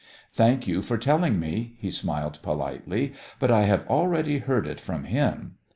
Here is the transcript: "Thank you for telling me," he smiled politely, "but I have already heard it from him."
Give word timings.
"Thank 0.33 0.67
you 0.67 0.81
for 0.81 0.97
telling 0.97 1.39
me," 1.39 1.75
he 1.77 1.91
smiled 1.91 2.39
politely, 2.41 3.13
"but 3.39 3.51
I 3.51 3.65
have 3.65 3.85
already 3.87 4.39
heard 4.39 4.65
it 4.65 4.79
from 4.79 5.03
him." 5.03 5.57